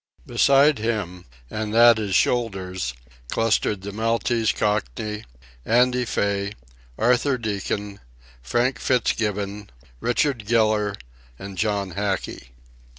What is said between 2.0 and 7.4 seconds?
shoulders, clustered the Maltese Cockney, Andy Fay, Arthur